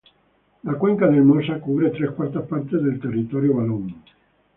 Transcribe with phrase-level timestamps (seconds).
[0.63, 3.93] La cuenca del Mosa cubre tres cuartas partes del territorio valón.